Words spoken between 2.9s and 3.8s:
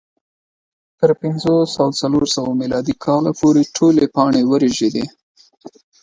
کاله پورې